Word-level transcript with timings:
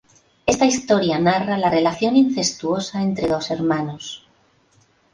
Esta 0.47 0.65
historia 0.65 1.19
narra 1.19 1.59
la 1.59 1.69
relación 1.69 2.15
incestuosa 2.15 3.03
entre 3.03 3.27
dos 3.27 3.51
hermanos. 3.51 4.27